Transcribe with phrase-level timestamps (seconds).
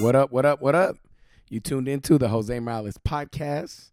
[0.00, 0.96] What up, what up, what up?
[1.50, 3.90] You tuned into the Jose Morales podcast.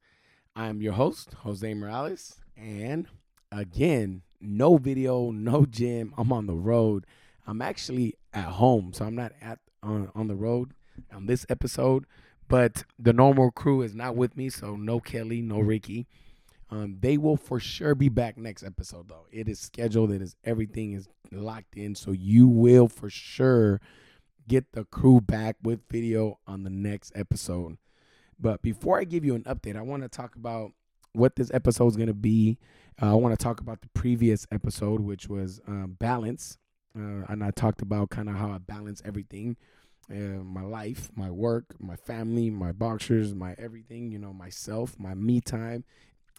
[0.55, 2.35] I'm your host, Jose Morales.
[2.55, 3.07] And
[3.51, 6.13] again, no video, no gym.
[6.17, 7.05] I'm on the road.
[7.45, 10.71] I'm actually at home, so I'm not at on, on the road
[11.13, 12.05] on this episode.
[12.47, 16.07] But the normal crew is not with me, so no Kelly, no Ricky.
[16.71, 19.25] Um, they will for sure be back next episode, though.
[19.29, 20.13] It is scheduled.
[20.13, 23.81] It is everything is locked in, so you will for sure
[24.47, 27.77] get the crew back with video on the next episode.
[28.39, 30.71] But before I give you an update, I want to talk about
[31.13, 32.57] what this episode is going to be.
[33.01, 36.57] Uh, I want to talk about the previous episode, which was uh, balance.
[36.95, 39.57] Uh, and I talked about kind of how I balance everything
[40.09, 45.13] uh, my life, my work, my family, my boxers, my everything, you know, myself, my
[45.13, 45.83] me time.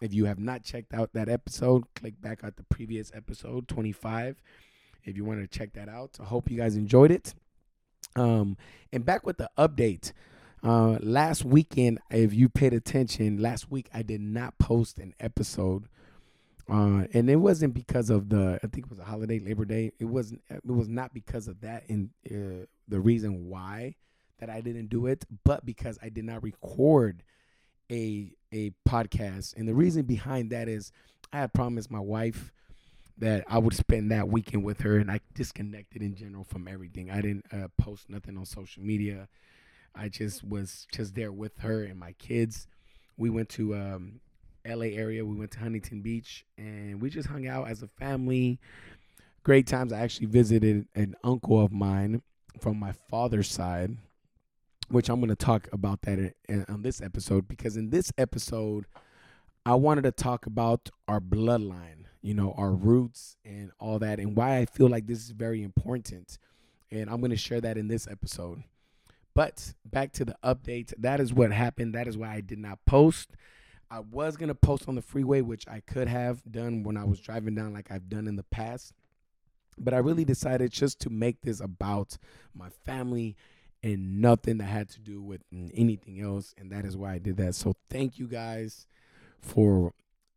[0.01, 4.41] If you have not checked out that episode, click back at the previous episode, 25,
[5.03, 6.17] if you want to check that out.
[6.19, 7.35] I hope you guys enjoyed it.
[8.15, 8.57] Um,
[8.91, 10.11] and back with the update.
[10.61, 15.87] Uh, last weekend, if you paid attention, last week I did not post an episode.
[16.69, 19.91] Uh, and it wasn't because of the I think it was a holiday, Labor Day.
[19.99, 20.41] It wasn't.
[20.49, 21.83] It was not because of that.
[21.89, 23.95] And uh, the reason why
[24.39, 27.23] that I didn't do it, but because I did not record
[27.91, 29.55] a a podcast.
[29.55, 30.91] And the reason behind that is
[31.33, 32.51] I had promised my wife
[33.19, 37.11] that I would spend that weekend with her, and I disconnected in general from everything.
[37.11, 39.27] I didn't uh, post nothing on social media.
[39.93, 42.67] I just was just there with her and my kids.
[43.17, 44.21] We went to um,
[44.65, 45.25] LA area.
[45.25, 48.59] We went to Huntington Beach, and we just hung out as a family.
[49.43, 49.91] Great times.
[49.91, 52.21] I actually visited an uncle of mine
[52.61, 53.97] from my father's side,
[54.87, 58.13] which I'm going to talk about that in, in, on this episode because in this
[58.17, 58.85] episode,
[59.65, 64.35] I wanted to talk about our bloodline you know, our roots and all that, and
[64.35, 66.37] why I feel like this is very important.
[66.91, 68.63] And I'm going to share that in this episode.
[69.35, 70.93] But back to the update.
[70.97, 71.93] That is what happened.
[71.93, 73.29] That is why I did not post.
[73.91, 77.05] I was going to post on the freeway, which I could have done when I
[77.05, 78.93] was driving down, like I've done in the past.
[79.77, 82.17] But I really decided just to make this about
[82.53, 83.37] my family
[83.81, 86.53] and nothing that had to do with anything else.
[86.57, 87.55] And that is why I did that.
[87.55, 88.85] So thank you guys
[89.41, 89.93] for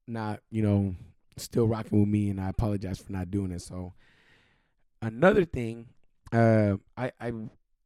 [0.07, 0.95] not, you know,
[1.37, 3.63] still rocking with me, and I apologize for not doing it.
[3.63, 3.95] So
[5.01, 5.87] another thing,
[6.33, 7.33] uh, I I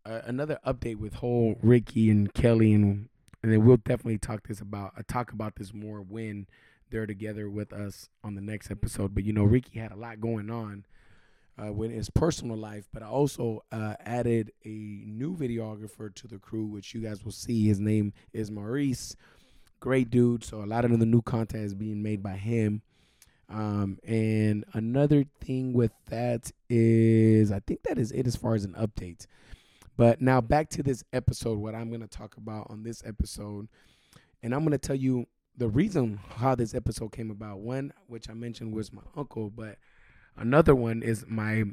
[0.05, 3.09] uh, another update with whole Ricky and Kelly, and
[3.43, 6.47] and then we'll definitely talk this about uh, talk about this more when
[6.91, 9.15] they're together with us on the next episode.
[9.15, 10.85] But you know, Ricky had a lot going on.
[11.59, 16.37] Uh, with his personal life, but I also uh, added a new videographer to the
[16.39, 17.67] crew, which you guys will see.
[17.67, 19.17] His name is Maurice.
[19.81, 20.45] Great dude.
[20.45, 22.83] So a lot of the new content is being made by him.
[23.49, 28.65] Um, and another thing with that is, I think that is it as far as
[28.65, 29.27] an update.
[29.97, 33.69] But now back to this episode, what I'm going to talk about on this episode.
[34.43, 37.61] And I'm going to tell you the reason how this episode came about.
[37.61, 39.79] One, which I mentioned, was my uncle, but
[40.37, 41.65] another one is my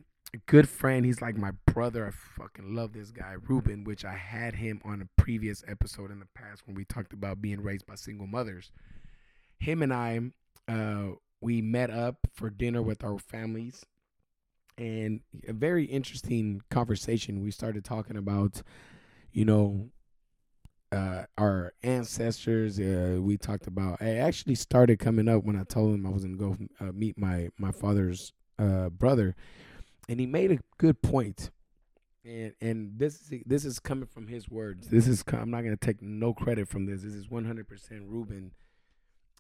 [0.45, 1.06] good friend.
[1.06, 2.07] He's like my brother.
[2.07, 6.19] I fucking love this guy, Ruben, which I had him on a previous episode in
[6.19, 8.72] the past when we talked about being raised by single mothers.
[9.59, 10.19] Him and I,
[10.67, 13.86] uh, we met up for dinner with our families
[14.78, 17.44] and a very interesting conversation.
[17.44, 18.62] We started talking about
[19.31, 19.90] you know
[20.92, 25.96] uh, our ancestors uh, we talked about i actually started coming up when i told
[25.96, 29.36] him i was going to go uh, meet my my father's uh, brother
[30.10, 31.52] and he made a good point.
[32.25, 34.88] And and this is this is coming from his words.
[34.88, 37.02] This is i'm not going to take no credit from this.
[37.02, 37.66] This is 100%
[38.06, 38.52] ruben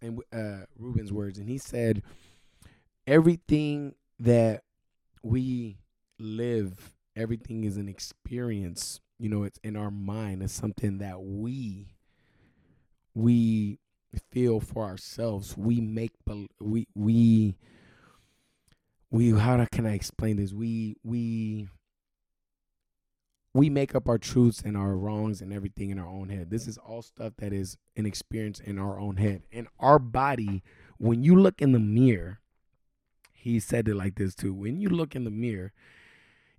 [0.03, 2.03] and uh, Ruben's words, and he said,
[3.07, 4.63] "Everything that
[5.23, 5.77] we
[6.19, 8.99] live, everything is an experience.
[9.17, 10.43] You know, it's in our mind.
[10.43, 11.95] It's something that we
[13.15, 13.79] we
[14.31, 15.57] feel for ourselves.
[15.57, 16.11] We make
[16.59, 17.55] we we
[19.09, 19.31] we.
[19.31, 20.53] How can I explain this?
[20.53, 21.69] We we."
[23.53, 26.49] We make up our truths and our wrongs and everything in our own head.
[26.49, 29.43] This is all stuff that is an experience in our own head.
[29.51, 30.63] And our body,
[30.97, 32.39] when you look in the mirror,
[33.31, 34.53] he said it like this too.
[34.53, 35.71] When you look in the mirror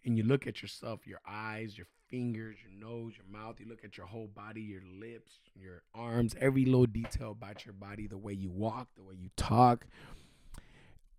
[0.05, 3.83] and you look at yourself, your eyes, your fingers, your nose, your mouth, you look
[3.85, 8.19] at your whole body, your lips, your arms, every little detail about your body, the
[8.19, 9.87] way you walk, the way you talk,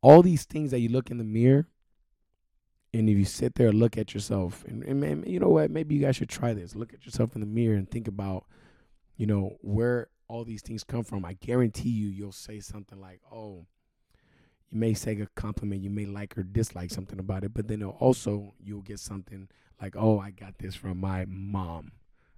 [0.02, 1.68] all these things that you look in the mirror,
[3.00, 5.70] and if you sit there and look at yourself, and, and man, you know what?
[5.70, 6.76] Maybe you guys should try this.
[6.76, 8.46] Look at yourself in the mirror and think about,
[9.18, 11.26] you know, where all these things come from.
[11.26, 13.66] I guarantee you, you'll say something like, oh,
[14.72, 17.84] you may say a compliment, you may like or dislike something about it, but then
[17.84, 19.50] also you'll get something
[19.82, 21.92] like, oh, I got this from my mom.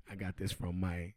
[0.09, 1.13] I got this from my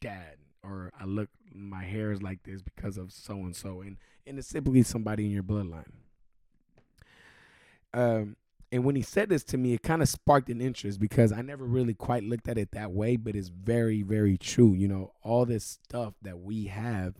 [0.00, 3.96] dad, or I look my hair is like this because of so and so, and
[4.26, 5.92] and it's simply somebody in your bloodline.
[7.94, 8.36] Um,
[8.72, 11.42] and when he said this to me, it kind of sparked an interest because I
[11.42, 14.72] never really quite looked at it that way, but it's very, very true.
[14.72, 17.16] You know, all this stuff that we have,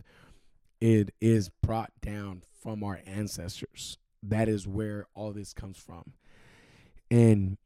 [0.81, 3.99] it is brought down from our ancestors.
[4.23, 6.13] That is where all this comes from.
[7.11, 7.57] And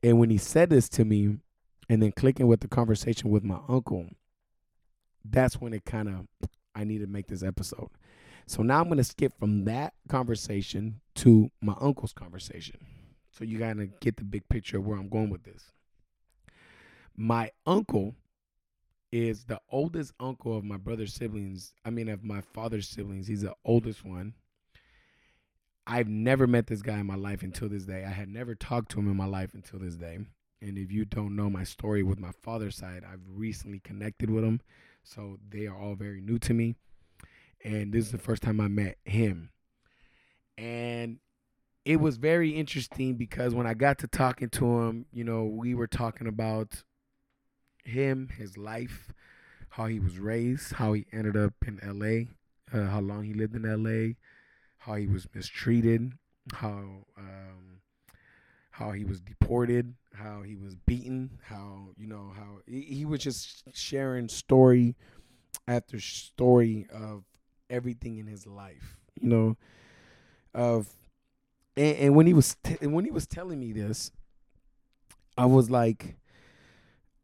[0.00, 1.38] and when he said this to me,
[1.88, 4.10] and then clicking with the conversation with my uncle,
[5.24, 7.90] that's when it kind of I need to make this episode.
[8.46, 12.76] So now I'm going to skip from that conversation to my uncle's conversation.
[13.36, 15.72] So you got to get the big picture of where I'm going with this.
[17.16, 18.14] My uncle
[19.10, 21.74] is the oldest uncle of my brother's siblings.
[21.84, 23.26] I mean, of my father's siblings.
[23.26, 24.34] He's the oldest one.
[25.86, 28.04] I've never met this guy in my life until this day.
[28.04, 30.18] I had never talked to him in my life until this day.
[30.62, 34.44] And if you don't know my story with my father's side, I've recently connected with
[34.44, 34.60] him.
[35.02, 36.76] So they are all very new to me.
[37.62, 39.50] And this is the first time I met him.
[40.56, 41.18] And
[41.84, 45.74] it was very interesting because when I got to talking to him, you know, we
[45.74, 46.82] were talking about
[47.84, 49.12] him, his life,
[49.70, 52.30] how he was raised, how he ended up in LA,
[52.76, 54.14] uh, how long he lived in LA,
[54.78, 56.12] how he was mistreated,
[56.54, 57.80] how um,
[58.70, 63.20] how he was deported, how he was beaten, how you know how he, he was
[63.20, 64.94] just sharing story
[65.68, 67.24] after story of
[67.68, 69.56] everything in his life, you know,
[70.54, 70.88] of
[71.76, 74.10] and, and when he was t- when he was telling me this,
[75.36, 76.16] I was like,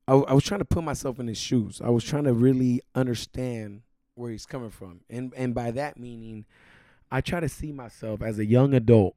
[0.09, 1.81] I, I was trying to put myself in his shoes.
[1.85, 3.83] I was trying to really understand
[4.15, 6.47] where he's coming from, and and by that meaning,
[7.11, 9.17] I try to see myself as a young adult.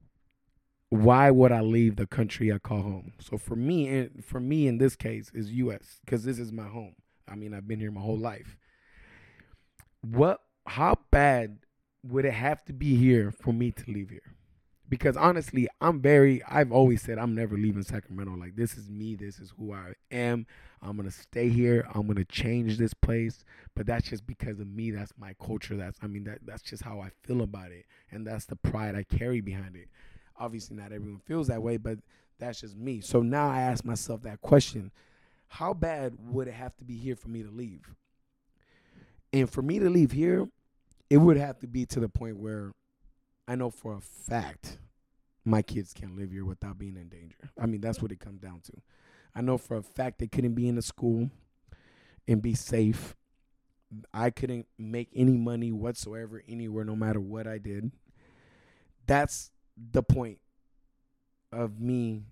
[0.89, 3.13] Why would I leave the country I call home?
[3.19, 5.99] So for me, and for me in this case, is U.S.
[6.05, 6.93] because this is my home.
[7.27, 8.57] I mean, I've been here my whole life.
[10.01, 10.39] What?
[10.67, 11.57] How bad
[12.03, 14.35] would it have to be here for me to leave here?
[14.89, 18.35] Because honestly, I'm very I've always said I'm never leaving Sacramento.
[18.35, 20.45] Like this is me, this is who I am.
[20.81, 21.87] I'm going to stay here.
[21.93, 23.45] I'm going to change this place,
[23.75, 24.91] but that's just because of me.
[24.91, 25.77] That's my culture.
[25.77, 28.95] That's I mean that that's just how I feel about it and that's the pride
[28.95, 29.87] I carry behind it.
[30.37, 31.99] Obviously not everyone feels that way, but
[32.39, 33.01] that's just me.
[33.01, 34.91] So now I ask myself that question.
[35.47, 37.93] How bad would it have to be here for me to leave?
[39.31, 40.47] And for me to leave here,
[41.09, 42.71] it would have to be to the point where
[43.47, 44.77] I know for a fact
[45.45, 47.49] my kids can't live here without being in danger.
[47.59, 48.73] I mean, that's what it comes down to.
[49.35, 51.29] I know for a fact they couldn't be in a school
[52.27, 53.15] and be safe.
[54.13, 57.91] I couldn't make any money whatsoever anywhere, no matter what I did.
[59.05, 60.39] That's the point
[61.51, 62.23] of me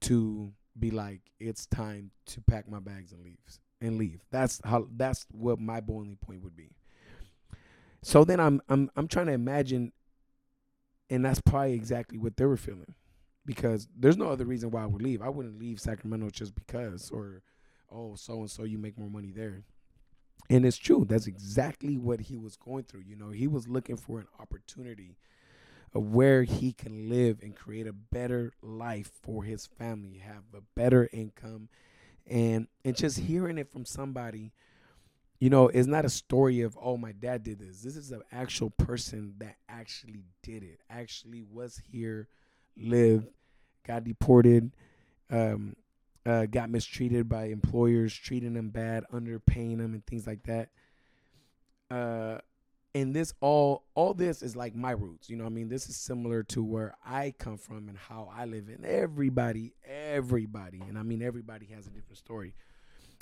[0.00, 3.38] to be like, it's time to pack my bags and leave
[3.80, 4.20] and leave.
[4.30, 4.88] That's how.
[4.94, 6.70] That's what my boiling point would be.
[8.02, 9.92] So then I'm I'm I'm trying to imagine
[11.10, 12.94] and that's probably exactly what they were feeling.
[13.44, 15.22] Because there's no other reason why I would leave.
[15.22, 17.42] I wouldn't leave Sacramento just because or
[17.90, 19.64] oh, so and so you make more money there.
[20.48, 21.04] And it's true.
[21.08, 23.02] That's exactly what he was going through.
[23.06, 25.16] You know, he was looking for an opportunity
[25.94, 30.62] of where he can live and create a better life for his family, have a
[30.76, 31.68] better income,
[32.26, 34.52] and and just hearing it from somebody
[35.40, 37.80] you know, it's not a story of, oh, my dad did this.
[37.80, 42.28] This is an actual person that actually did it, actually was here,
[42.76, 43.26] lived,
[43.86, 44.70] got deported,
[45.30, 45.74] um,
[46.26, 50.68] uh, got mistreated by employers, treating them bad, underpaying them, and things like that.
[51.90, 52.38] Uh,
[52.94, 55.30] and this all, all this is like my roots.
[55.30, 58.44] You know, I mean, this is similar to where I come from and how I
[58.44, 58.68] live.
[58.68, 62.52] And everybody, everybody, and I mean, everybody has a different story.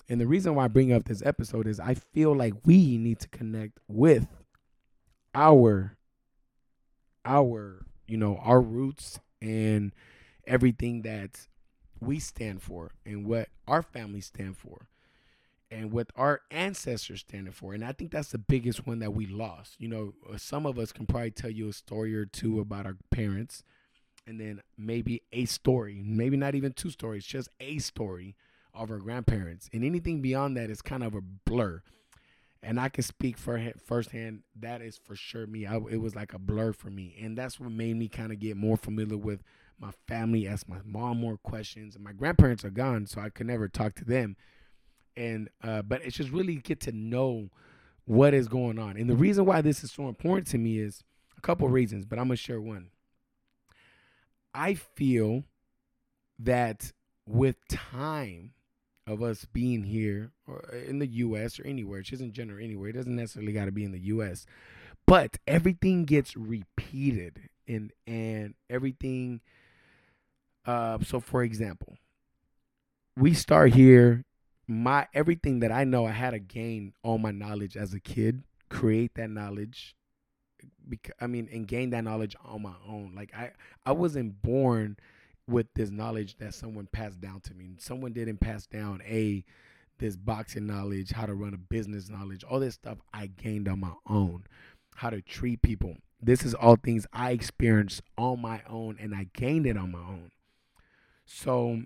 [0.08, 3.20] And the reason why I bring up this episode is I feel like we need
[3.20, 4.26] to connect with
[5.34, 5.96] our
[7.24, 9.92] our, you know, our roots and
[10.46, 11.46] everything that
[12.00, 14.88] we stand for and what our family stand for
[15.70, 17.74] and what our ancestors standing for.
[17.74, 19.74] And I think that's the biggest one that we lost.
[19.78, 22.86] You know, uh, some of us can probably tell you a story or two about
[22.86, 23.62] our parents
[24.26, 28.36] and then maybe a story, maybe not even two stories, just a story
[28.74, 31.82] of our grandparents, and anything beyond that is kind of a blur.
[32.62, 34.42] And I can speak for firsthand.
[34.58, 35.64] That is for sure me.
[35.64, 38.40] I, it was like a blur for me, and that's what made me kind of
[38.40, 39.42] get more familiar with
[39.78, 40.48] my family.
[40.48, 43.94] Ask my mom more questions, and my grandparents are gone, so I could never talk
[43.96, 44.36] to them.
[45.16, 47.50] And uh, but it's just really get to know
[48.04, 48.96] what is going on.
[48.96, 51.04] And the reason why this is so important to me is
[51.36, 52.90] a couple reasons, but I'm gonna share one.
[54.54, 55.44] I feel
[56.38, 56.92] that
[57.26, 58.52] with time,
[59.08, 62.90] of us being here or in the US or anywhere, it's just in general anywhere.
[62.90, 64.46] It doesn't necessarily got to be in the US.
[65.06, 69.40] But everything gets repeated and and everything
[70.66, 71.96] uh so for example,
[73.16, 74.24] we start here
[74.66, 78.44] my everything that I know I had to gain all my knowledge as a kid,
[78.68, 79.96] create that knowledge
[80.86, 83.14] because I mean and gain that knowledge on my own.
[83.16, 83.52] Like I
[83.86, 84.98] I wasn't born
[85.48, 87.76] with this knowledge that someone passed down to me.
[87.78, 89.44] Someone didn't pass down a
[89.98, 93.80] this boxing knowledge, how to run a business knowledge, all this stuff I gained on
[93.80, 94.44] my own.
[94.94, 95.96] How to treat people.
[96.20, 99.98] This is all things I experienced on my own and I gained it on my
[99.98, 100.30] own.
[101.24, 101.82] So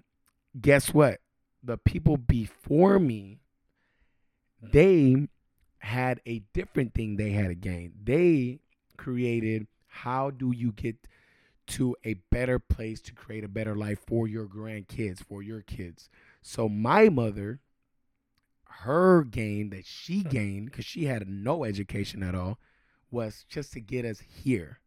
[0.61, 1.21] guess what?
[1.63, 3.41] The people before me,
[4.63, 5.29] they
[5.79, 7.93] had a different thing they had to gain.
[8.03, 8.61] They
[8.97, 10.97] created how do you get
[11.67, 16.09] to a better place to create a better life for your grandkids, for your kids.
[16.43, 17.61] So my mother,
[18.65, 22.59] her gain that she gained because she had no education at all
[23.11, 24.81] was just to get us here.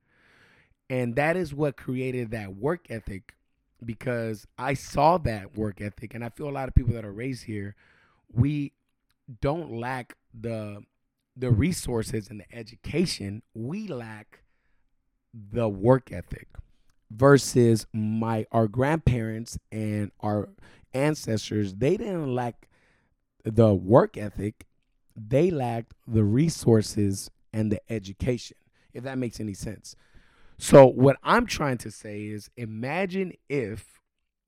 [0.89, 3.35] And that is what created that work ethic
[3.83, 7.11] because I saw that work ethic and I feel a lot of people that are
[7.11, 7.75] raised here
[8.31, 8.73] we
[9.41, 10.83] don't lack the
[11.37, 14.41] the resources and the education, we lack
[15.51, 16.47] the work ethic
[17.11, 20.49] versus my our grandparents and our
[20.93, 22.67] ancestors they didn't lack
[23.45, 24.65] the work ethic.
[25.15, 28.57] They lacked the resources and the education
[28.93, 29.95] if that makes any sense.
[30.57, 33.99] So what i'm trying to say is imagine if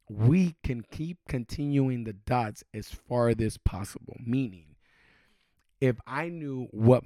[0.10, 4.18] we can keep continuing the dots as far as possible.
[4.26, 4.76] Meaning
[5.80, 7.04] if i knew what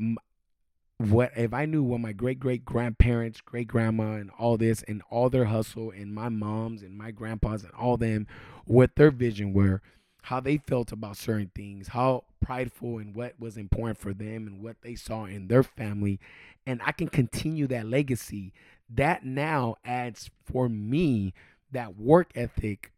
[1.10, 5.02] what if I knew what my great great grandparents, great grandma, and all this, and
[5.10, 8.28] all their hustle, and my moms and my grandpas and all them,
[8.66, 9.82] what their vision were,
[10.24, 14.62] how they felt about certain things, how prideful and what was important for them, and
[14.62, 16.20] what they saw in their family,
[16.66, 18.54] and I can continue that legacy.
[18.94, 21.34] That now adds for me
[21.72, 22.92] that work ethic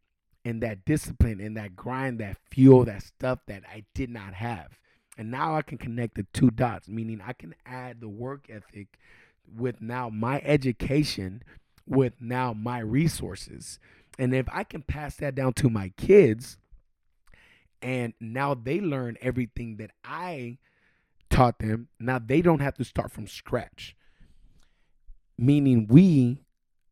[0.43, 4.79] and that discipline and that grind, that fuel, that stuff that I did not have.
[5.17, 8.97] And now I can connect the two dots, meaning I can add the work ethic
[9.55, 11.43] with now my education,
[11.85, 13.79] with now my resources.
[14.17, 16.57] And if I can pass that down to my kids,
[17.81, 20.57] and now they learn everything that I
[21.29, 23.95] taught them, now they don't have to start from scratch.
[25.37, 26.39] Meaning we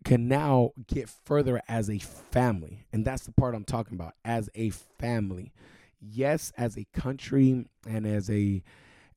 [0.04, 2.86] can now get further as a family.
[2.92, 5.54] And that's the part I'm talking about as a family
[6.02, 8.64] yes, as a country and as a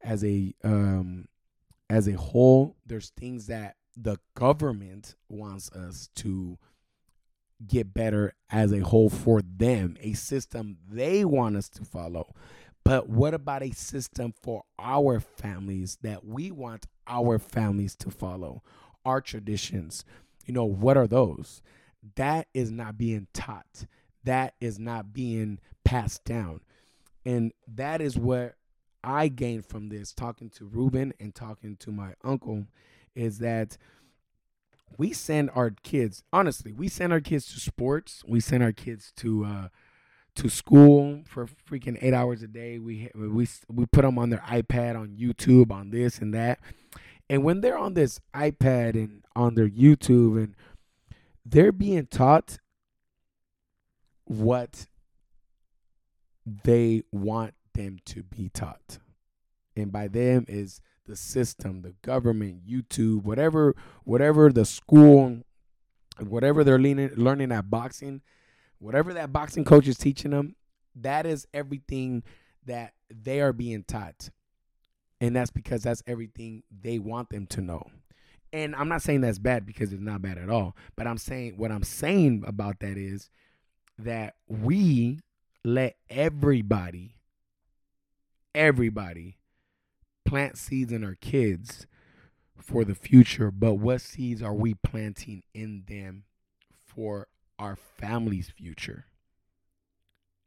[0.02, 1.26] as a um
[1.90, 6.58] as a whole, there's things that the government wants us to
[7.66, 12.34] get better as a whole for them, a system they want us to follow.
[12.84, 18.62] But what about a system for our families that we want our families to follow?
[19.06, 20.04] Our traditions.
[20.44, 21.62] You know, what are those?
[22.16, 23.86] That is not being taught.
[24.24, 26.60] That is not being passed down.
[27.24, 28.56] And that is what
[29.02, 32.66] I gained from this talking to Ruben and talking to my uncle
[33.14, 33.76] is that
[34.96, 38.22] we send our kids honestly we send our kids to sports.
[38.26, 39.68] We send our kids to uh
[40.36, 42.78] to school for freaking eight hours a day.
[42.78, 46.60] We we we put them on their ipad on youtube on this and that.
[47.28, 50.54] And when they're on this ipad and on their youtube and
[51.44, 52.58] they're being taught
[54.24, 54.86] what
[56.46, 58.98] they want them to be taught.
[59.76, 63.74] And by them is the system, the government, YouTube, whatever,
[64.04, 65.42] whatever the school,
[66.20, 68.22] whatever they're learning, learning at boxing,
[68.78, 70.54] whatever that boxing coach is teaching them,
[70.94, 72.22] that is everything
[72.66, 74.30] that they are being taught.
[75.20, 77.86] And that's because that's everything they want them to know.
[78.52, 80.76] And I'm not saying that's bad because it's not bad at all.
[80.96, 83.28] But I'm saying what I'm saying about that is
[83.98, 85.20] that we
[85.64, 87.16] let everybody,
[88.54, 89.38] everybody
[90.24, 91.86] plant seeds in our kids
[92.60, 96.24] for the future, but what seeds are we planting in them
[96.84, 97.28] for
[97.58, 99.06] our family's future?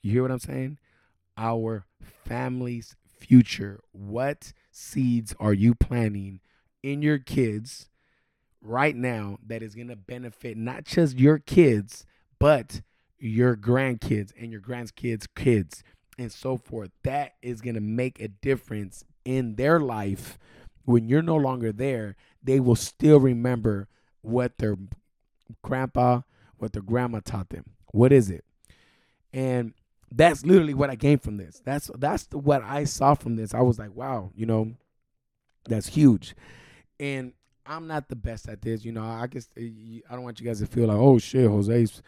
[0.04, 0.78] You hear what I'm saying?
[1.36, 1.86] Our
[2.26, 3.80] family's future.
[3.92, 6.40] What seeds are you planting
[6.84, 7.90] in your kids
[8.62, 12.06] right now that is going to benefit not just your kids,
[12.40, 12.82] but
[13.20, 15.84] your grandkids and your grandkids' kids
[16.18, 16.92] and so forth.
[17.04, 20.38] That is going to make a difference in their life.
[20.86, 23.88] When you're no longer there, they will still remember
[24.22, 24.78] what their
[25.62, 26.22] grandpa,
[26.58, 27.66] what their grandma taught them.
[27.92, 28.46] What is it?
[29.34, 29.74] And
[30.12, 31.62] that's literally what I gained from this.
[31.64, 33.54] That's that's the, what I saw from this.
[33.54, 34.74] I was like, wow, you know,
[35.68, 36.36] that's huge.
[37.00, 37.34] And
[37.66, 39.04] I'm not the best at this, you know.
[39.04, 42.02] I guess uh, I don't want you guys to feel like, oh shit, Jose's.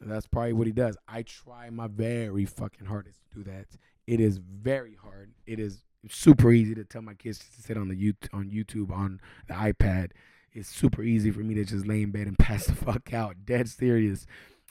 [0.00, 0.96] That's probably what he does.
[1.08, 3.66] I try my very fucking hardest to do that.
[4.06, 5.32] It is very hard.
[5.46, 8.90] It is super easy to tell my kids to sit on the YouTube, on YouTube
[8.90, 10.10] on the iPad.
[10.52, 13.44] It's super easy for me to just lay in bed and pass the fuck out.
[13.44, 14.26] Dead serious.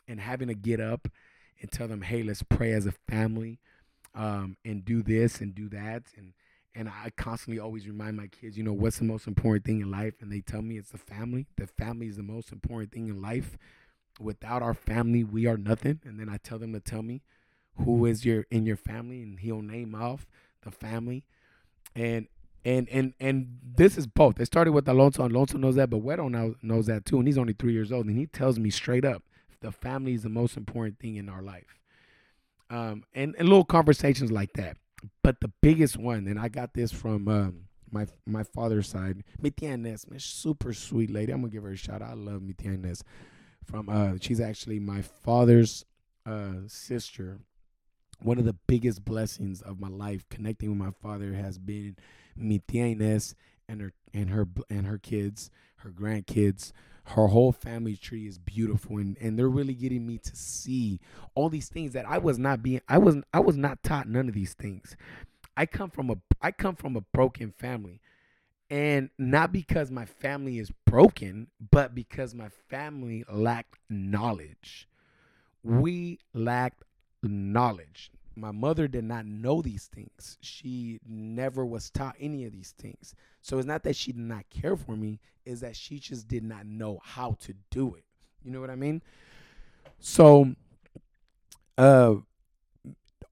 [0.07, 1.07] And having to get up
[1.61, 3.59] and tell them, hey, let's pray as a family,
[4.13, 6.03] um, and do this and do that.
[6.17, 6.33] And
[6.75, 9.91] and I constantly always remind my kids, you know, what's the most important thing in
[9.91, 10.15] life?
[10.21, 11.45] And they tell me it's the family.
[11.55, 13.57] The family is the most important thing in life.
[14.19, 15.99] Without our family, we are nothing.
[16.05, 17.21] And then I tell them to tell me
[17.77, 20.27] who is your in your family, and he'll name off
[20.61, 21.23] the family.
[21.95, 22.27] And
[22.65, 24.39] and and and this is both.
[24.39, 25.25] It started with Alonso.
[25.25, 27.17] Alonso knows that, but Wedo now knows that too.
[27.17, 29.23] And he's only three years old, and he tells me straight up,
[29.61, 31.79] the family is the most important thing in our life.
[32.69, 34.77] Um, and, and little conversations like that.
[35.21, 40.09] But the biggest one, and I got this from um, my my father's side, Mitianes,
[40.09, 41.31] man, super sweet lady.
[41.31, 42.11] I'm gonna give her a shout out.
[42.11, 43.01] I love Mitianes.
[43.65, 45.85] From uh, she's actually my father's
[46.25, 47.39] uh sister.
[48.21, 51.97] One of the biggest blessings of my life, connecting with my father, has been
[52.39, 53.35] Mitianes
[53.67, 56.71] and her and her and her kids, her grandkids
[57.05, 60.99] her whole family tree is beautiful and, and they're really getting me to see
[61.35, 64.29] all these things that I was not being I wasn't I was not taught none
[64.29, 64.95] of these things.
[65.55, 67.99] I come from a I come from a broken family.
[68.73, 74.87] And not because my family is broken, but because my family lacked knowledge.
[75.63, 76.83] We lacked
[77.21, 80.37] knowledge my mother did not know these things.
[80.41, 83.15] She never was taught any of these things.
[83.41, 86.43] So it's not that she did not care for me, is that she just did
[86.43, 88.05] not know how to do it.
[88.43, 89.01] You know what I mean?
[89.99, 90.55] So
[91.77, 92.15] uh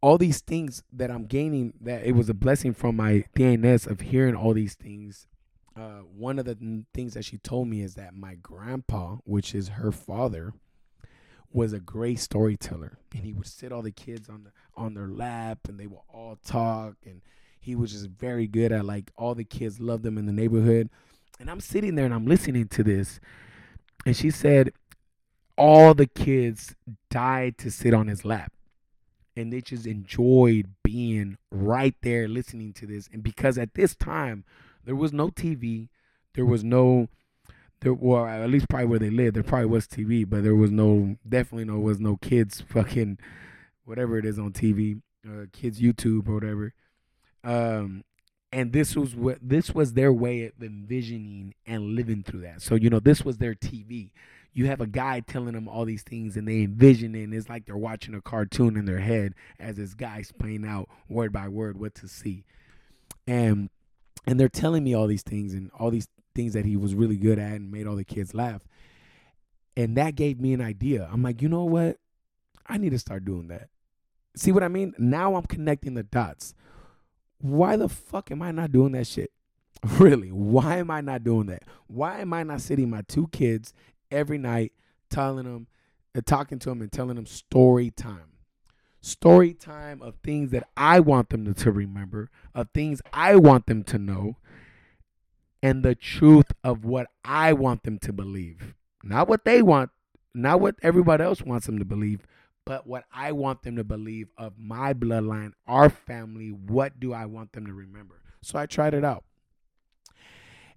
[0.01, 4.01] all these things that I'm gaining that it was a blessing from my DNS of
[4.01, 5.27] hearing all these things.
[5.75, 9.69] Uh one of the things that she told me is that my grandpa, which is
[9.69, 10.53] her father,
[11.53, 12.97] was a great storyteller.
[13.13, 16.01] And he would sit all the kids on the on their lap and they would
[16.13, 16.95] all talk.
[17.05, 17.21] And
[17.59, 20.89] he was just very good at like all the kids loved him in the neighborhood.
[21.39, 23.19] And i'm sitting there and i'm listening to this.
[24.05, 24.73] And she said
[25.57, 26.75] all the kids
[27.09, 28.51] died to sit on his lap.
[29.35, 33.09] And they just enjoyed being right there listening to this.
[33.13, 34.43] And because at this time
[34.85, 35.87] there was no tv
[36.33, 37.07] there was no
[37.81, 40.71] there well at least probably where they lived there probably was TV, but there was
[40.71, 43.17] no definitely no was no kids fucking
[43.83, 46.73] whatever it is on TV, uh, kids YouTube or whatever.
[47.43, 48.03] Um,
[48.51, 52.61] and this was what this was their way of envisioning and living through that.
[52.61, 54.11] So you know this was their TV.
[54.53, 57.23] You have a guy telling them all these things, and they envision it.
[57.23, 60.89] And it's like they're watching a cartoon in their head as this guy's playing out
[61.07, 62.43] word by word what to see,
[63.25, 63.69] and
[64.25, 67.17] and they're telling me all these things and all these things that he was really
[67.17, 68.63] good at and made all the kids laugh.
[69.75, 71.09] And that gave me an idea.
[71.11, 71.97] I'm like, you know what?
[72.67, 73.69] I need to start doing that.
[74.35, 74.93] See what I mean?
[74.97, 76.53] Now I'm connecting the dots.
[77.39, 79.31] Why the fuck am I not doing that shit?
[79.99, 80.29] Really?
[80.29, 81.63] Why am I not doing that?
[81.87, 83.73] Why am I not sitting my two kids
[84.11, 84.73] every night
[85.09, 85.65] telling them,
[86.15, 88.31] uh, talking to them and telling them story time?
[89.01, 93.65] Story time of things that I want them to, to remember, of things I want
[93.65, 94.37] them to know,
[95.63, 98.75] and the truth of what I want them to believe.
[99.03, 99.89] Not what they want,
[100.33, 102.27] not what everybody else wants them to believe,
[102.65, 106.49] but what I want them to believe of my bloodline, our family.
[106.49, 108.21] What do I want them to remember?
[108.41, 109.23] So I tried it out.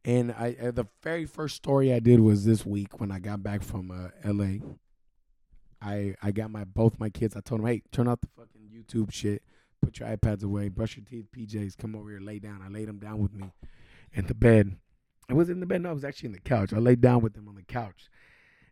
[0.04, 3.42] And I uh, the very first story I did was this week when I got
[3.42, 4.58] back from uh, LA.
[5.84, 7.36] I I got my both my kids.
[7.36, 9.42] I told them, "Hey, turn off the fucking YouTube shit.
[9.82, 10.68] Put your iPads away.
[10.68, 11.26] Brush your teeth.
[11.30, 11.76] PJs.
[11.76, 12.20] Come over here.
[12.20, 13.52] Lay down." I laid them down with me
[14.12, 14.76] in the bed.
[15.28, 15.82] I was in the bed.
[15.82, 16.72] No, I was actually in the couch.
[16.72, 18.08] I laid down with them on the couch,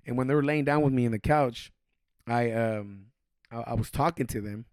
[0.07, 1.71] and when they were laying down with me in the couch,
[2.27, 3.07] I um
[3.51, 4.65] I, I was talking to them,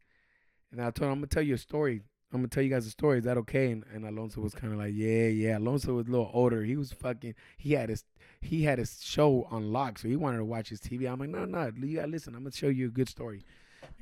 [0.71, 2.02] and I told them I'm gonna tell you a story.
[2.32, 3.18] I'm gonna tell you guys a story.
[3.20, 3.72] Is that okay?
[3.72, 5.58] And, and Alonso was kind of like, yeah, yeah.
[5.58, 6.63] Alonso was a little older.
[6.63, 7.34] He was fucking.
[7.58, 8.04] He had his
[8.42, 11.12] he had his show on lock, so he wanted to watch his TV.
[11.12, 12.36] I'm like, no, no, you gotta listen.
[12.36, 13.44] I'm gonna show you a good story.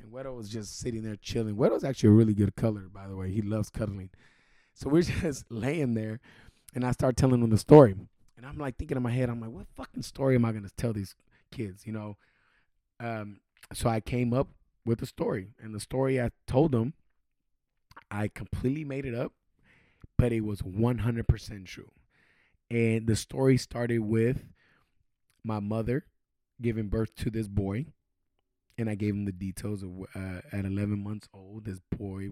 [0.00, 1.56] And Wedo was just sitting there chilling.
[1.56, 3.30] Wedo's actually a really good color, by the way.
[3.30, 4.10] He loves cuddling.
[4.74, 6.20] So we're just laying there,
[6.74, 7.96] and I start telling them the story.
[8.36, 10.68] And I'm like thinking in my head, I'm like, what fucking story am I gonna
[10.76, 11.14] tell these
[11.50, 11.86] kids?
[11.86, 12.16] You know.
[13.00, 13.40] Um.
[13.72, 14.48] So I came up
[14.84, 16.94] with a story, and the story I told them,
[18.10, 19.32] I completely made it up,
[20.16, 21.90] but it was 100% true.
[22.70, 24.44] And the story started with
[25.44, 26.04] my mother
[26.60, 27.86] giving birth to this boy,
[28.76, 32.30] and I gave him the details of uh, at 11 months old, this boy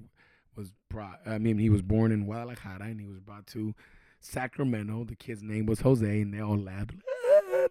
[0.55, 1.21] was brought.
[1.27, 3.75] I mean, he was born in Guadalajara, and he was brought to
[4.21, 5.05] Sacramento.
[5.05, 6.95] The kid's name was Jose, and they all laughed.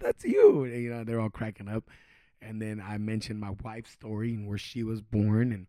[0.01, 0.63] That's you.
[0.63, 1.85] And, you know, they're all cracking up.
[2.41, 5.67] And then I mentioned my wife's story and where she was born and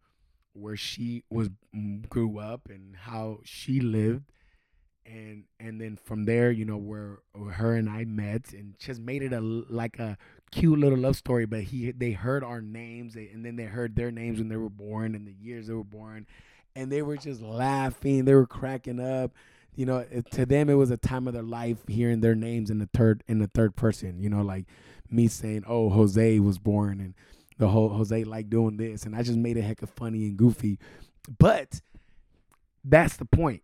[0.57, 4.25] where she was mm, grew up and how she lived.
[5.05, 9.01] And and then from there you know where, where her and I met and just
[9.01, 10.19] made it a like a
[10.51, 14.11] cute little love story but he they heard our names and then they heard their
[14.11, 16.27] names when they were born and the years they were born.
[16.75, 19.33] And they were just laughing they were cracking up.
[19.77, 22.79] You know to them it was a time of their life hearing their names in
[22.79, 24.65] the third in the third person you know like
[25.11, 27.15] me saying oh Jose was born and
[27.59, 30.37] the whole Jose like doing this, and I just made it heck of funny and
[30.37, 30.79] goofy.
[31.39, 31.81] But
[32.85, 33.63] that's the point.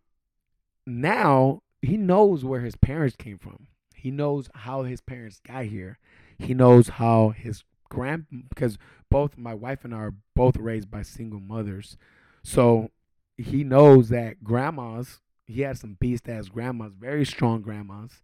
[0.87, 3.67] Now he knows where his parents came from.
[3.95, 5.99] He knows how his parents got here.
[6.39, 8.79] He knows how his grand because
[9.11, 11.97] both my wife and I are both raised by single mothers.
[12.43, 12.91] So
[13.37, 18.23] he knows that grandmas, he had some beast ass grandmas, very strong grandmas,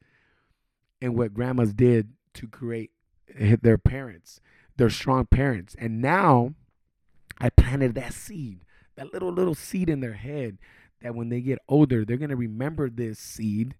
[1.00, 2.90] and what grandmas did to create
[3.62, 4.40] their parents
[4.78, 5.76] they're strong parents.
[5.78, 6.54] And now
[7.38, 8.64] I planted that seed,
[8.96, 10.58] that little, little seed in their head
[11.02, 13.74] that when they get older, they're going to remember this seed,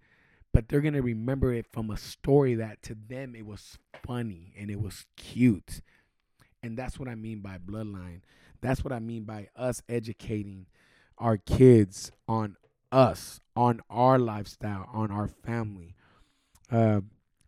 [0.52, 4.52] but they're going to remember it from a story that to them it was funny
[4.58, 5.80] and it was cute.
[6.62, 8.20] And that's what I mean by bloodline.
[8.60, 10.66] That's what I mean by us educating
[11.16, 12.56] our kids on
[12.90, 15.94] us, on our lifestyle, on our family.
[16.70, 17.02] Uh,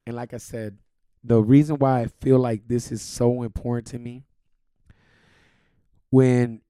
[0.06, 0.78] and like I said,
[1.22, 4.24] the reason why I feel like this is so important to me
[6.10, 6.62] when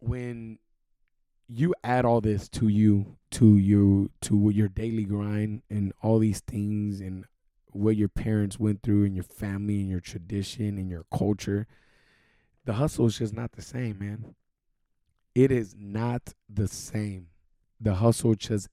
[0.00, 0.58] when
[1.48, 6.40] you add all this to you to you to your daily grind and all these
[6.40, 7.24] things and
[7.72, 11.66] what your parents went through and your family and your tradition and your culture
[12.64, 14.34] the hustle is just not the same man.
[15.34, 17.28] It is not the same.
[17.80, 18.68] The hustle just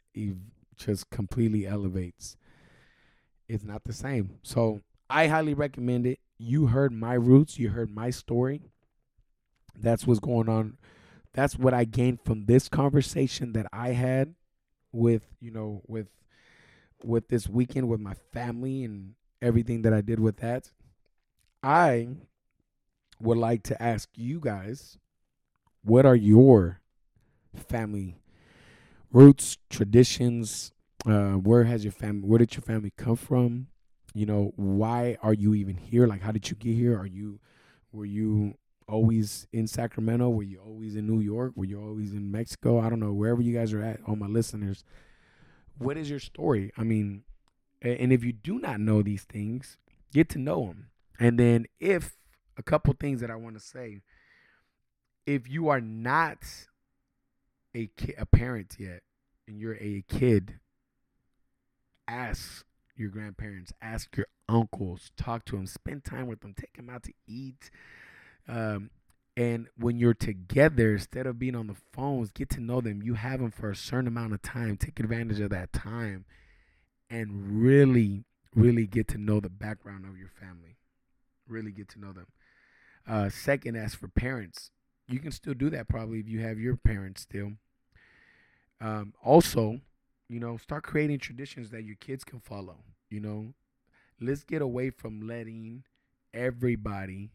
[0.76, 2.38] just completely elevates
[3.48, 4.40] it's not the same.
[4.44, 6.20] So I highly recommend it.
[6.38, 8.62] You heard my roots, you heard my story.
[9.80, 10.78] That's what's going on.
[11.34, 14.36] That's what I gained from this conversation that I had
[14.92, 16.08] with, you know, with
[17.04, 20.72] with this weekend with my family and everything that I did with that.
[21.62, 22.08] I
[23.20, 24.98] would like to ask you guys
[25.84, 26.82] what are your
[27.56, 28.18] family
[29.12, 30.72] roots, traditions,
[31.08, 33.68] uh, where has your family where did your family come from?
[34.14, 36.08] You know why are you even here?
[36.08, 36.98] Like how did you get here?
[36.98, 37.40] Are you
[37.92, 38.56] were you
[38.88, 40.30] always in sacramento?
[40.30, 41.54] Were you always in new york?
[41.56, 42.80] Were you always in mexico?
[42.80, 44.84] I don't know wherever you guys are at all my listeners
[45.78, 46.72] what is your story?
[46.78, 47.24] I mean
[47.82, 49.78] and if you do not know these things
[50.12, 50.90] get to know them
[51.20, 52.18] and then if
[52.58, 54.02] a couple things that i want to say
[55.28, 56.40] if you are not
[57.76, 59.04] a ki- a parent yet
[59.48, 60.60] and you're a kid
[62.08, 62.66] ask
[62.96, 67.04] your grandparents, ask your uncles, talk to them, spend time with them, take them out
[67.04, 67.70] to eat.
[68.48, 68.90] Um,
[69.36, 73.04] and when you're together, instead of being on the phones, get to know them.
[73.04, 74.78] You have them for a certain amount of time.
[74.78, 76.26] Take advantage of that time
[77.10, 78.24] and really,
[78.56, 80.78] really get to know the background of your family.
[81.48, 82.28] Really get to know them.
[83.08, 84.72] Uh, second, as for parents,
[85.08, 87.54] you can still do that probably if you have your parents still.
[88.82, 89.82] Um, also,
[90.30, 92.78] you know, start creating traditions that your kids can follow.
[93.10, 93.54] You know,
[94.20, 95.84] let's get away from letting
[96.34, 97.30] everybody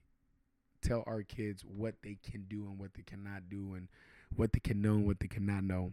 [0.82, 3.88] tell our kids what they can do and what they cannot do and
[4.34, 5.92] what they can know and what they cannot know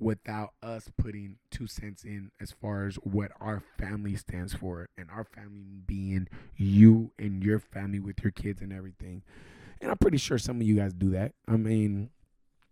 [0.00, 5.08] without us putting two cents in as far as what our family stands for and
[5.10, 9.22] our family being you and your family with your kids and everything.
[9.80, 11.32] And I'm pretty sure some of you guys do that.
[11.48, 12.10] I mean,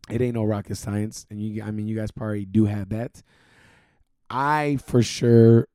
[0.08, 3.22] it ain't no rocket science and you I mean you guys probably do have that.
[4.30, 5.68] I for sure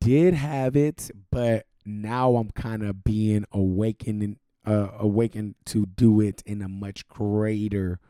[0.00, 6.42] did have it, but now I'm kind of being awakened, uh, awakened to do it
[6.46, 8.00] in a much greater,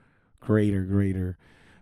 [0.40, 1.38] greater, greater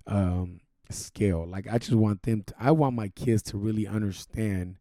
[0.07, 1.47] um, scale.
[1.47, 4.77] Like I just want them to, I want my kids to really understand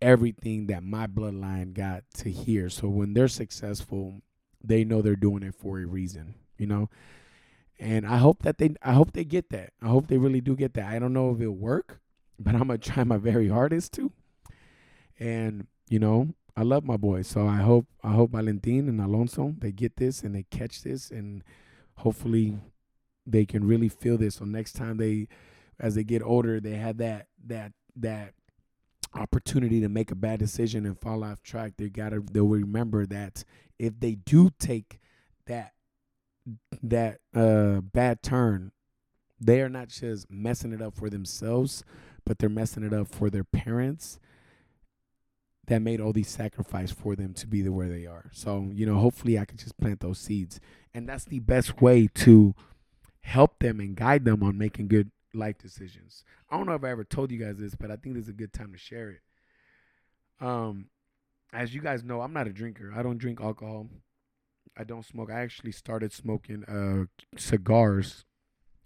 [0.00, 2.70] everything that my bloodline got to hear.
[2.70, 4.22] So when they're successful,
[4.62, 6.88] they know they're doing it for a reason, you know?
[7.78, 9.72] And I hope that they I hope they get that.
[9.82, 10.86] I hope they really do get that.
[10.86, 12.00] I don't know if it'll work,
[12.38, 14.12] but I'm gonna try my very hardest to.
[15.18, 19.54] And you know, I love my boys, so I hope I hope Valentin and Alonso
[19.58, 21.44] they get this and they catch this, and
[21.96, 22.58] hopefully
[23.26, 24.36] they can really feel this.
[24.36, 25.28] So next time they,
[25.78, 28.34] as they get older, they have that that that
[29.14, 33.44] opportunity to make a bad decision and fall off track, they gotta they'll remember that
[33.78, 34.98] if they do take
[35.46, 35.72] that
[36.82, 38.72] that uh bad turn,
[39.40, 41.84] they are not just messing it up for themselves,
[42.24, 44.18] but they're messing it up for their parents
[45.68, 48.30] that made all these sacrifices for them to be the where they are.
[48.32, 50.60] So, you know, hopefully I can just plant those seeds.
[50.94, 52.54] And that's the best way to
[53.20, 56.24] help them and guide them on making good life decisions.
[56.50, 58.30] I don't know if I ever told you guys this, but I think this is
[58.30, 59.20] a good time to share it.
[60.40, 60.86] Um,
[61.52, 62.92] as you guys know, I'm not a drinker.
[62.96, 63.88] I don't drink alcohol.
[64.78, 65.30] I don't smoke.
[65.30, 68.24] I actually started smoking uh cigars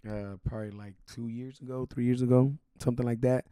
[0.09, 3.45] uh probably like 2 years ago, 3 years ago, something like that.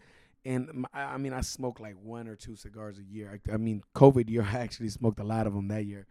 [0.44, 3.40] And I mean, I smoked like one or two cigars a year.
[3.48, 6.08] I, I mean, COVID year, I actually smoked a lot of them that year.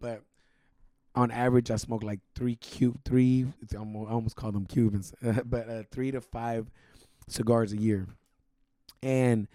[0.00, 0.22] But
[1.14, 3.46] on average, I smoke like three cube, three.
[3.72, 5.12] I almost call them Cubans,
[5.44, 6.70] but uh, three to five
[7.28, 8.06] cigars a year.
[9.02, 9.48] And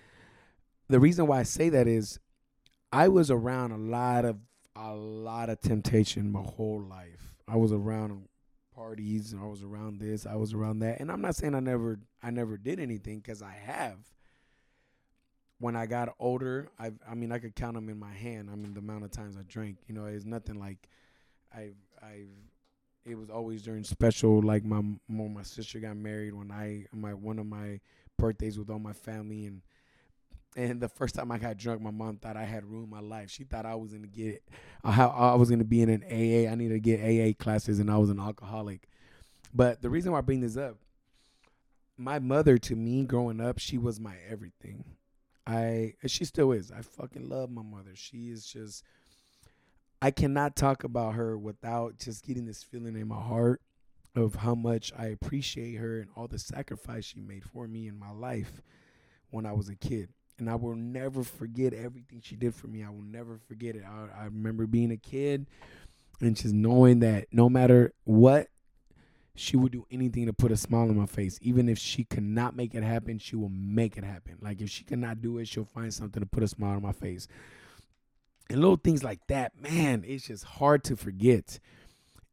[0.88, 2.20] the reason why I say that is,
[2.92, 4.38] I was around a lot of
[4.80, 7.36] a lot of temptation my whole life.
[7.48, 8.28] I was around
[8.74, 11.60] parties, and I was around this, I was around that, and I'm not saying I
[11.60, 13.98] never I never did anything because I have.
[15.60, 18.50] When I got older, I I mean I could count them in my hand.
[18.52, 19.78] I mean the amount of times I drank.
[19.88, 20.88] You know, it's nothing like
[21.54, 22.30] I've I've
[23.06, 27.14] it was always during special like my when my sister got married when I my
[27.14, 27.82] one of my
[28.18, 29.62] birthdays with all my family and
[30.56, 33.30] and the first time I got drunk, my mom thought I had ruined my life.
[33.30, 34.44] She thought I was gonna get,
[34.84, 36.52] I, I was gonna be in an AA.
[36.52, 38.88] I needed to get AA classes, and I was an alcoholic.
[39.54, 40.78] But the reason why I bring this up,
[41.98, 44.84] my mother to me growing up, she was my everything.
[45.46, 46.72] I she still is.
[46.72, 47.92] I fucking love my mother.
[47.96, 48.84] She is just
[50.02, 53.62] I cannot talk about her without just getting this feeling in my heart
[54.16, 57.98] of how much I appreciate her and all the sacrifice she made for me in
[57.98, 58.62] my life
[59.30, 60.10] when I was a kid.
[60.40, 62.84] And I will never forget everything she did for me.
[62.84, 63.84] I will never forget it.
[63.86, 65.46] I, I remember being a kid
[66.22, 68.48] and just knowing that no matter what,
[69.36, 71.40] she would do anything to put a smile on my face.
[71.42, 74.38] Even if she could not make it happen, she will make it happen.
[74.42, 76.92] Like if she cannot do it, she'll find something to put a smile on my
[76.92, 77.28] face
[78.50, 81.60] and little things like that, man, it's just hard to forget.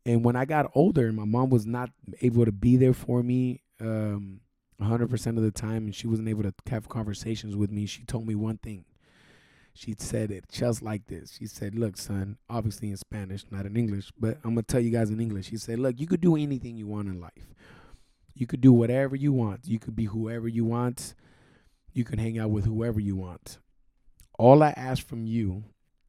[0.05, 1.90] And when I got older, and my mom was not
[2.23, 4.40] able to be there for me um,
[4.81, 7.87] 100% of the time, and she wasn't able to have conversations with me.
[7.87, 8.85] She told me one thing.
[9.73, 11.37] She said it just like this.
[11.39, 14.91] She said, Look, son, obviously in Spanish, not in English, but I'm to tell you
[14.91, 15.49] guys in English.
[15.49, 17.55] She said, Look, you could do anything you want in life.
[18.35, 19.67] You could do whatever you want.
[19.67, 21.15] You could be whoever you want.
[21.93, 23.59] You can hang out with whoever you want.
[24.39, 25.65] All I ask from you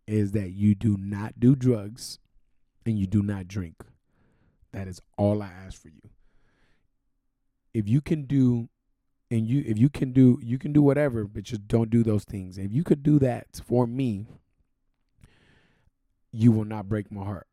[0.08, 2.20] is that you do not do drugs
[2.86, 3.84] and you do not drink.
[4.72, 6.10] That is all I ask for you.
[7.78, 8.70] If you can do
[9.30, 12.24] and you if you can do you can do whatever, but just don't do those
[12.24, 12.58] things.
[12.58, 14.26] If you could do that for me,
[16.32, 17.46] you will not break my heart.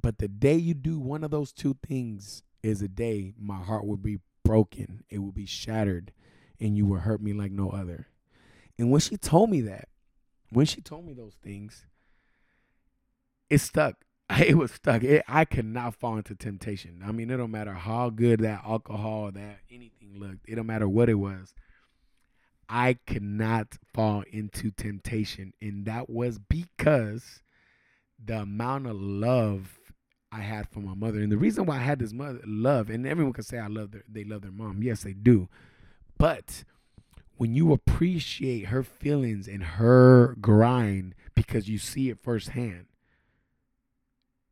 [0.00, 3.84] But the day you do one of those two things is a day my heart
[3.84, 5.04] will be broken.
[5.10, 6.10] It will be shattered
[6.58, 8.06] and you will hurt me like no other.
[8.78, 9.88] And when she told me that,
[10.48, 11.84] when she told me those things,
[13.50, 14.05] it stuck.
[14.38, 15.04] It was stuck.
[15.04, 17.02] It, I could not fall into temptation.
[17.06, 20.48] I mean, it don't matter how good that alcohol, that anything looked.
[20.48, 21.54] It don't matter what it was.
[22.68, 27.42] I could not fall into temptation, and that was because
[28.22, 29.78] the amount of love
[30.32, 33.06] I had for my mother, and the reason why I had this mother love, and
[33.06, 34.82] everyone can say I love their, they love their mom.
[34.82, 35.48] Yes, they do,
[36.18, 36.64] but
[37.36, 42.86] when you appreciate her feelings and her grind because you see it firsthand,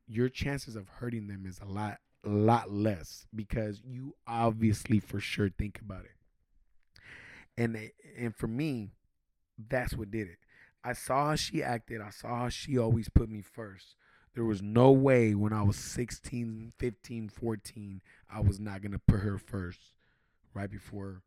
[0.06, 5.50] your chances of hurting them is a lot lot less because you obviously for sure
[5.50, 6.10] think about it.
[7.56, 8.90] And and for me,
[9.68, 10.38] that's what did it.
[10.82, 12.00] I saw how she acted.
[12.00, 13.96] I saw how she always put me first.
[14.34, 18.98] There was no way when I was 16, 15, 14, I was not going to
[18.98, 19.78] put her first
[20.52, 21.22] right before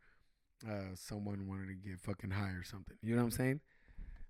[0.69, 2.97] uh, someone wanted to get fucking high or something.
[3.01, 3.61] You know what I'm saying?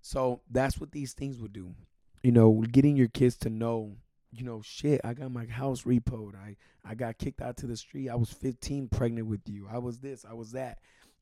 [0.00, 1.74] So that's what these things would do.
[2.22, 3.96] You know, getting your kids to know
[4.30, 6.34] you know, shit, I got my house repoed.
[6.34, 8.08] I, I got kicked out to the street.
[8.08, 9.68] I was 15 pregnant with you.
[9.70, 10.78] I was this, I was that.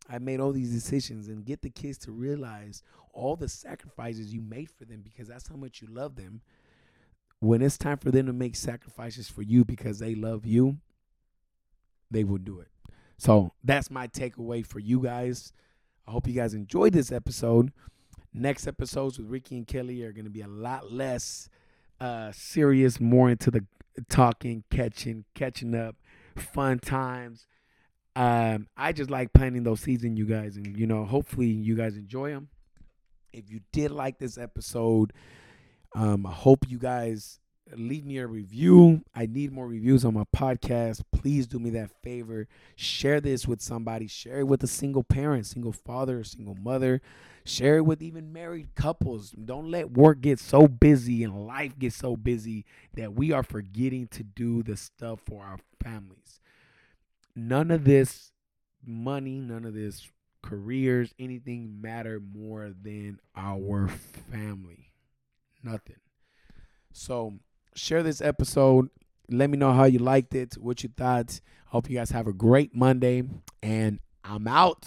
[0.09, 4.41] I made all these decisions and get the kids to realize all the sacrifices you
[4.41, 6.43] made for them because that's how much you love them.
[7.41, 10.79] When it's time for them to make sacrifices for you because they love you,
[12.11, 12.69] they will do it.
[13.19, 15.53] So that's my takeaway for you guys.
[16.07, 17.73] I hope you guys enjoyed this episode.
[18.33, 21.49] Next episodes with Ricky and Kelly are going to be a lot less
[22.01, 23.65] uh serious, more into the
[24.09, 25.97] talking, catching, catching up,
[26.37, 27.47] fun times.
[28.15, 31.97] Um, I just like planting those in you guys, and you know, hopefully you guys
[31.97, 32.49] enjoy them.
[33.33, 35.13] If you did like this episode,
[35.95, 37.41] um, I hope you guys
[37.75, 39.03] leave me a review.
[39.15, 41.03] I need more reviews on my podcast.
[41.13, 42.49] Please do me that favor.
[42.77, 44.07] Share this with somebody.
[44.07, 47.03] Share it with a single parent, single father, single mother.
[47.47, 49.31] Share it with even married couples.
[49.31, 54.09] Don't let work get so busy and life get so busy that we are forgetting
[54.09, 56.41] to do the stuff for our families.
[57.37, 58.33] None of this
[58.85, 60.11] money, none of this
[60.43, 63.87] careers, anything matter more than our
[64.33, 64.91] family.
[65.63, 66.01] Nothing.
[66.93, 67.35] So
[67.77, 68.89] share this episode.
[69.31, 71.41] Let me know how you liked it, what you thought.
[71.67, 73.23] Hope you guys have a great Monday,
[73.63, 74.85] and I'm out.